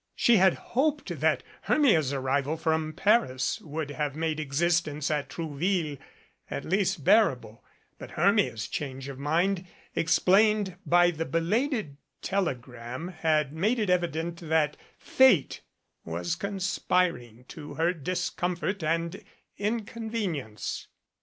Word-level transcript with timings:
She 0.15 0.37
had 0.37 0.55
hoped 0.73 1.19
that 1.19 1.43
Hermia's 1.65 2.11
arrival 2.11 2.57
from 2.57 2.91
Paris 2.93 3.61
would 3.61 3.91
have 3.91 4.15
made 4.15 4.39
existence 4.39 5.11
at 5.11 5.29
Trou 5.29 5.55
ville 5.55 5.97
at 6.49 6.65
least 6.65 7.03
bearable, 7.03 7.63
but 7.99 8.09
Hermia's 8.09 8.67
change 8.67 9.09
of 9.09 9.19
mind 9.19 9.67
ex 9.95 10.17
plained 10.17 10.75
by 10.87 11.11
the 11.11 11.25
belated 11.25 11.97
telegram 12.23 13.09
had 13.09 13.53
made 13.53 13.77
it 13.77 13.91
evident 13.91 14.39
that 14.49 14.75
Fate 14.97 15.61
was 16.03 16.35
conspiring 16.35 17.45
to 17.49 17.75
her 17.75 17.93
discomfort 17.93 18.83
and 18.83 19.23
inconvenience. 19.55 20.87